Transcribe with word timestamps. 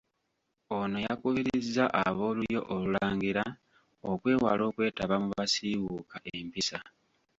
Ono 0.77 0.97
yakubirizza 1.07 1.83
ab'Olulyo 2.03 2.61
Olulangira 2.75 3.43
okwewala 4.11 4.63
okwetaba 4.69 5.15
mu 5.23 5.29
basiiwuuka 5.37 6.15
empisa. 6.35 6.79